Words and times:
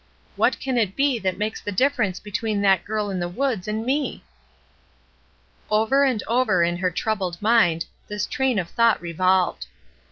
What 0.35 0.59
can 0.59 0.79
it 0.79 0.95
be 0.95 1.19
that 1.19 1.37
makes 1.37 1.61
the 1.61 1.71
difference 1.71 2.19
between 2.19 2.59
that 2.61 2.85
girl 2.85 3.11
in 3.11 3.19
the 3.19 3.29
woods 3.29 3.67
and 3.67 3.85
me?" 3.85 4.23
Over 5.69 6.03
and 6.03 6.23
over 6.27 6.63
in 6.63 6.77
her 6.77 6.89
troubled 6.89 7.39
mind 7.39 7.85
this 8.07 8.25
train 8.25 8.57
of 8.57 8.67
thought 8.71 8.99
revolved. 8.99 9.67